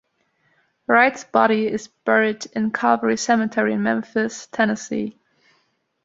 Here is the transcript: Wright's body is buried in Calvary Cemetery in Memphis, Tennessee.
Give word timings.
Wright's 0.87 1.25
body 1.25 1.67
is 1.67 1.87
buried 1.87 2.47
in 2.55 2.71
Calvary 2.71 3.17
Cemetery 3.17 3.73
in 3.73 3.83
Memphis, 3.83 4.47
Tennessee. 4.47 5.15